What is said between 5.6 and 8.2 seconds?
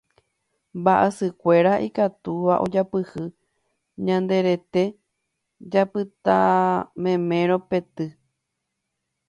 japitamemérõ petỹ